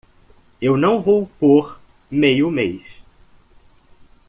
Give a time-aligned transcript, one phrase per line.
[0.59, 3.03] Eu não vou por meio mês.